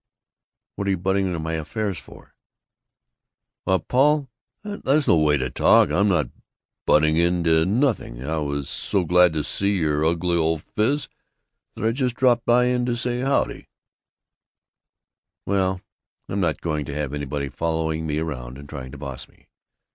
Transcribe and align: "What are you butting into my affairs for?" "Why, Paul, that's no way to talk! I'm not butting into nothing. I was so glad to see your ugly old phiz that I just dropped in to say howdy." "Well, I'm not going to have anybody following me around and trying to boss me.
"What 0.77 0.87
are 0.87 0.89
you 0.89 0.97
butting 0.97 1.27
into 1.27 1.37
my 1.37 1.53
affairs 1.53 1.99
for?" 1.99 2.33
"Why, 3.65 3.77
Paul, 3.77 4.29
that's 4.63 5.07
no 5.07 5.15
way 5.17 5.37
to 5.37 5.51
talk! 5.51 5.91
I'm 5.91 6.07
not 6.07 6.31
butting 6.87 7.17
into 7.17 7.67
nothing. 7.67 8.23
I 8.25 8.39
was 8.39 8.67
so 8.67 9.03
glad 9.03 9.31
to 9.33 9.43
see 9.43 9.77
your 9.77 10.03
ugly 10.03 10.35
old 10.37 10.63
phiz 10.63 11.07
that 11.75 11.85
I 11.85 11.91
just 11.91 12.15
dropped 12.15 12.49
in 12.49 12.83
to 12.87 12.97
say 12.97 13.19
howdy." 13.19 13.67
"Well, 15.45 15.81
I'm 16.27 16.39
not 16.39 16.61
going 16.61 16.83
to 16.85 16.95
have 16.95 17.13
anybody 17.13 17.49
following 17.49 18.07
me 18.07 18.17
around 18.17 18.57
and 18.57 18.67
trying 18.67 18.91
to 18.93 18.97
boss 18.97 19.27
me. 19.27 19.49